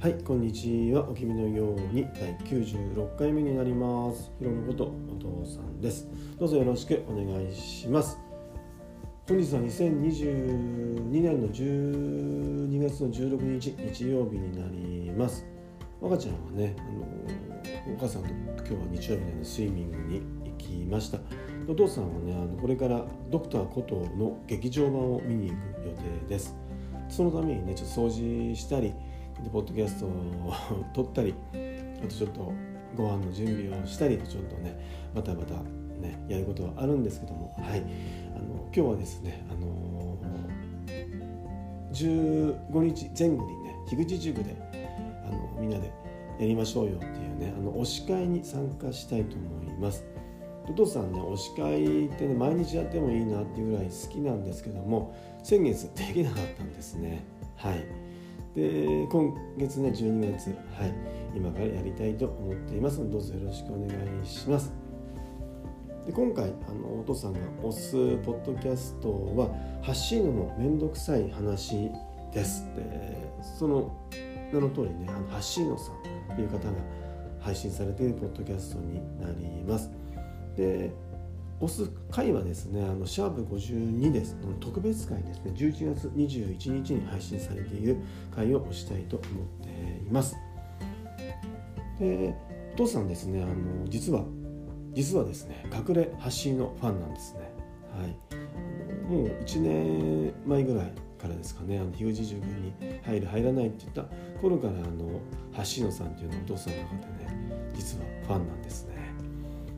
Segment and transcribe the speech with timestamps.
[0.00, 1.06] はい、こんにちは。
[1.10, 4.32] お君のように第96回目になります。
[4.38, 6.08] ひろのことお父さんです。
[6.38, 8.18] どうぞよろしくお願いします。
[9.28, 15.44] 本日は2022年の12月の16日日曜日になります。
[16.02, 21.18] 赤ちゃんはね、あのお母さんと今日は日曜日なのでスイミングに行きました。
[21.68, 26.56] お父さんはね、あのこれからドクターコトーの劇場版を見に行く予定です。
[27.10, 28.94] そのためにね、ちょっと掃除したり。
[29.42, 30.12] でポッドキャストを
[30.94, 31.34] 撮ったり
[32.02, 32.52] あとちょっと
[32.96, 34.78] ご飯の準備をしたりとちょっとね
[35.14, 35.54] またまた
[36.00, 37.82] ねやることはあるんですけどもはい。
[38.34, 39.70] あの今日はですねあの
[41.92, 44.56] 15日前後にね樋口塾で
[45.26, 45.92] あのみんなで
[46.38, 50.04] やりましょうよっていうねあの推し会に参加したいと思います。
[50.68, 57.24] お父さんね推し会ってね毎日やってもいいなっていうぐらい好きなんですけども先月できなかったんですね。
[57.56, 57.99] はい。
[58.54, 60.94] で今月ね12月はい
[61.34, 63.88] 今からやりたいと思っていますのでどうぞよろしくお願
[64.22, 64.72] いします。
[66.06, 71.90] で今回あのお父さんが推すポッドキャストは「発信のめんどくさい話」
[72.32, 73.16] ですで
[73.58, 73.92] その
[74.52, 75.92] 名の通りねあの発信のさ
[76.32, 76.74] んという方が
[77.40, 79.90] 配信されているポッドキャストになります。
[80.56, 80.90] で
[81.60, 84.36] 押す回はですね、あのシャープ52です。
[84.60, 87.98] 特別回ですね、11月21日に配信されている
[88.34, 89.68] 回を押したいと思って
[90.06, 90.36] います。
[91.98, 92.34] で、
[92.72, 94.24] お父さんですね、あの実は、
[94.94, 97.40] 実はですね、隠れ発信のファンなんですね。
[97.94, 99.12] はい。
[99.12, 102.72] もう1年前ぐらいからですかね、あの樋口塾に
[103.02, 105.20] 入る、入らないって言った頃から、あの
[105.52, 108.99] 発信のさんっていうのはお父さんの中でね、実はファンなんですね。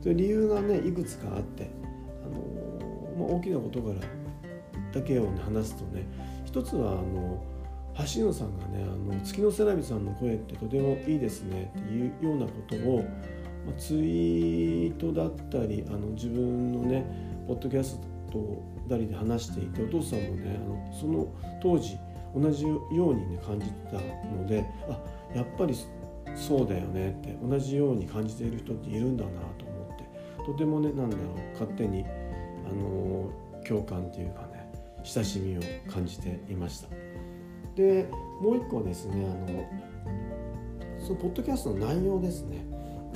[0.05, 1.71] 理由がねいくつかあって、
[2.25, 3.95] あのまあ、大きなことから
[4.93, 6.07] だけを、ね、話すとね
[6.45, 7.43] 一つはあの
[8.15, 13.05] 橋野さんがねあの月のセラビさんの声ってとてもいいですねっていうようなことを、
[13.67, 17.05] まあ、ツイートだったりあの自分のね
[17.47, 18.01] ポッドキャス
[18.31, 21.27] トなりで話していてお父さんもねあのその
[21.63, 21.99] 当時
[22.35, 23.99] 同じようにね感じた
[24.35, 24.99] のであ
[25.37, 25.75] やっぱり
[26.35, 29.31] そうだよねって同じように感じている人っているんだな
[30.45, 33.31] とてもねなんだろう勝手にあの
[33.67, 34.71] 共感っていうかね
[35.05, 35.61] 親しみを
[35.91, 36.89] 感じていました。
[37.75, 38.09] で
[38.41, 39.65] もう一個ですねあの
[40.99, 42.65] そのポッドキャストの内容ですね。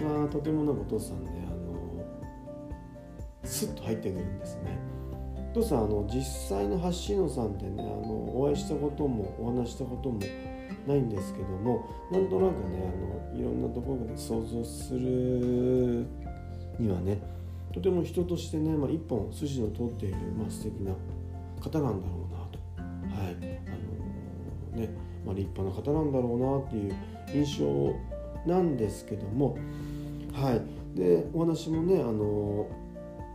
[0.01, 2.05] まあとてもなんかお父さんねあの
[3.45, 4.79] スッと入ってくるんですね。
[5.53, 10.21] お父さんあの実際の橋野さんってねあのお会いしたこともお話したことも
[10.87, 12.93] ないんですけどもなんとなくね
[13.33, 16.07] あのいろんなところで想像する
[16.79, 17.21] にはね
[17.73, 20.93] とても人としてね、まあ、一本筋の通っている、まあ、素敵な
[21.61, 23.35] 方なんだろうなと、はい。
[23.35, 26.95] あのー、ねまあ、立派な方なんだろうなっていう
[27.35, 27.95] 印象
[28.47, 29.59] なんですけども、
[30.33, 32.67] はい、でお話もね、あの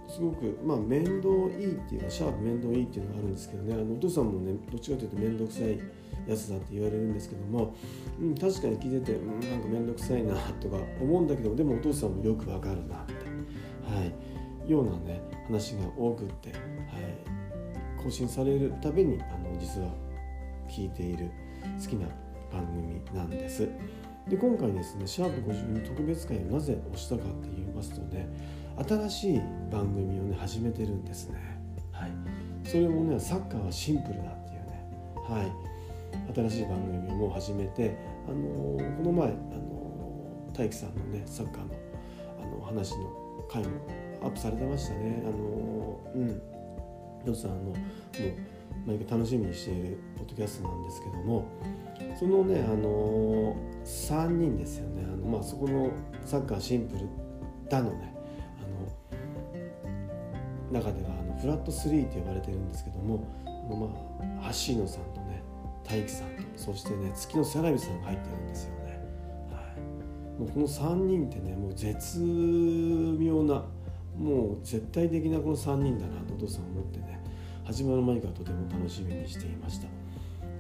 [0.08, 1.29] ー、すごく、まあ、面倒
[1.59, 5.79] いいっていうかシャープ面倒いいっていうのがあるんですけどねあのお父さんもねどっちかというと面倒くさい
[6.28, 7.75] やつだって言われるんですけども、
[8.19, 13.31] うん、確かに聞いてて、うん、なんか面倒くさいなとか思うんだけどでもお父さんもよくわかるなって
[14.68, 16.59] ようなね話が多くって、はい、
[18.03, 19.90] 更新されるたびにあの実は
[20.69, 21.31] 聞いている
[21.81, 22.07] 好きな
[22.52, 23.68] 番組なんです。
[24.28, 28.28] で今回ですね、シャープ52特別会をなぜ押したかって言いますとね、
[28.88, 29.41] 新しい
[29.72, 31.59] 番組をね、始めてるんですね。
[31.91, 32.12] はい。
[32.63, 34.85] それもね、サッカーはシンプルだっていうね、
[35.28, 35.52] はい。
[36.34, 37.97] 新しい番組をもう始めて、
[38.28, 41.75] あのー、この前、あのー、大樹さんのね、サッカーの
[42.41, 43.69] あの話の回も
[44.24, 45.24] アップされてましたね。
[45.25, 46.41] あのうん
[47.25, 47.75] ヨさんのもう
[48.85, 51.46] 毎回楽しみにしているポッドキャストなんですけども
[52.19, 55.91] そのねあの3人ですよねあの、まあ、そこの
[56.25, 57.07] サッカーシンプル
[57.69, 58.16] だのね
[58.59, 58.63] あ
[60.73, 63.88] の中ではあのフラット3って呼ばれてるんですけどもあのま
[64.47, 65.44] あ橋野さんとね
[65.84, 68.81] 大樹さんとそしてね月のサラビさんが入ってるんですよ。
[70.41, 73.64] もうこの3人ってねもう絶妙な
[74.17, 77.23] もう絶対的なこの3人だなとお父さん思ってね
[77.64, 79.88] 始まる前からとても楽しみにしていました。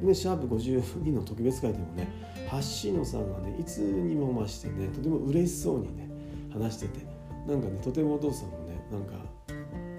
[0.05, 2.07] でシャープ52の特別会でもね
[2.51, 6.09] 橋野さんがねいつにも増してねとても嬉しそうにね
[6.53, 7.05] 話してて
[7.47, 9.13] なんかねとてもお父さんもねなんか、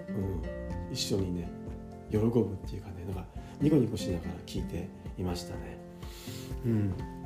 [0.08, 0.12] う
[0.90, 1.50] ん、一緒にね
[2.10, 3.24] 喜ぶっていうかねなんか
[3.60, 4.88] ニコニコしながら聞いて
[5.18, 5.78] いましたね。
[6.66, 7.21] うん。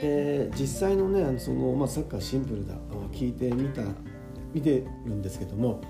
[0.00, 2.74] で実際のねあのその、まあ、サッカーシンプルだ
[3.12, 3.82] 聞いてみた
[4.54, 5.80] 見てるんですけども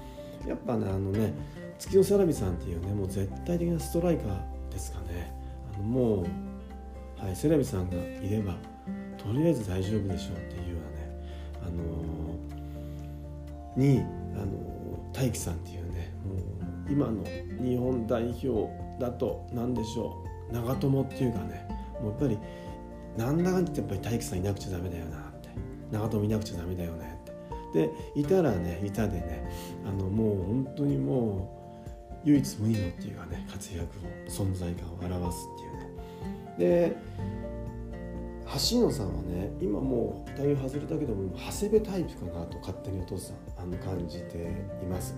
[0.46, 1.34] やっぱねあのね
[1.78, 5.32] 月のサラビさんっていうねもう絶対的なストライカーですかね。
[5.74, 8.56] あのもう、はい、セラビさんがいれば
[9.16, 11.12] とりあえず大丈夫でしょうっていうようなね、
[11.62, 14.00] あのー、に、
[14.34, 17.24] あの、大樹さんっていうねもう今の
[17.62, 18.70] 日本代表
[19.00, 21.66] だと何でしょう長友っていうかね
[22.00, 22.38] もうやっぱり
[23.18, 25.48] なんだかんってやっぱり大樹さんいなくちゃダメだよなって。
[25.90, 27.18] 長友いなくちゃダメだよね
[27.72, 27.88] って。
[27.88, 29.50] でいたらねいたでね
[29.84, 31.52] あのもう本当にも
[32.24, 36.90] う唯一無二のっていうかね活躍を存在感を表すっていうね。
[36.90, 36.96] で
[38.70, 44.38] 橋野さんはね今もう対応外れたけども長谷部タイプかなと勝手にお父さんあの感じて
[44.82, 45.14] います、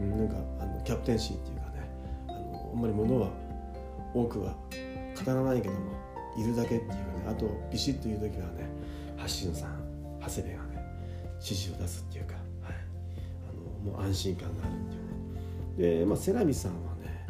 [0.00, 1.90] うん、なんかあのキャプテンシーっていうかね
[2.28, 3.30] あのあんまりものは
[4.14, 4.54] 多くは
[5.24, 8.68] 語らないけどもいるだけっていうかねあとビシッと言う時はね
[9.18, 9.90] 橋野さん
[10.20, 10.70] 長谷部がね
[11.40, 12.74] 指示を出すっていうか、はい、
[13.48, 15.98] あのもう安心感があるっていうね。
[16.00, 17.26] で、まあ、セラミさんはね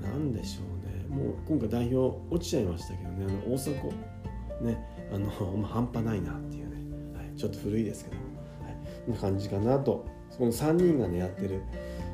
[0.00, 1.06] 何でしょうね。
[1.08, 3.72] もう今回代表落ちちゃいましたけどねあの大迫
[4.62, 5.26] ねあの、
[5.56, 6.76] まあ、半端ないなっていうね、
[7.14, 8.22] はい、ちょっと古いですけど、は
[9.08, 10.06] い、な感じかなと。
[10.36, 11.62] この3人がねやってる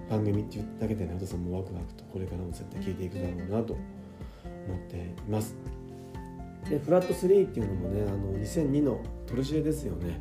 [0.08, 3.82] 番組っていうだけでねお父さんもワクワクとこれからも絶対聞いていくだろうなと思
[4.76, 5.54] っています。
[6.68, 10.20] でフラット3っていうのもねあの2002のトルシエですよね、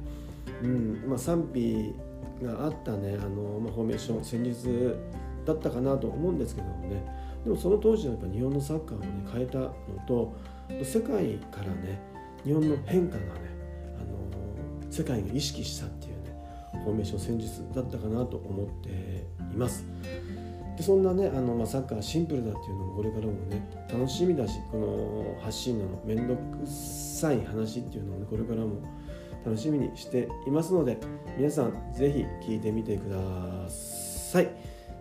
[0.62, 1.94] うんまあ、賛否
[2.42, 4.98] があったねあの、まあ、フォーメーション戦術
[5.46, 7.04] だったかなと思うんですけどもね
[7.44, 9.74] でもその当時のやっぱ日本のサッカーをね変えたの
[10.08, 10.34] と
[10.84, 12.02] 世界からね
[12.44, 13.30] 日本の変化がね、
[13.98, 14.04] あ
[14.86, 16.36] の世界が意識したっていうね
[16.84, 19.86] フォーメーション戦術だったかなと思っています。
[20.78, 28.82] でそんなねあの、まあ、サッカーシンプルだっていうのもこれからもね楽しみだしこの発信の面倒くさい話っていうのをねこれからも
[29.46, 30.98] 楽しみにしていますので
[31.38, 33.18] 皆さん是非聞いてみてくだ
[33.70, 34.50] さい。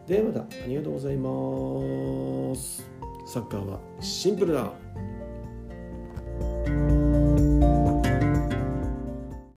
[0.06, 2.90] ではまたありがとうございます。
[3.26, 4.72] サッカーはシンプルだ。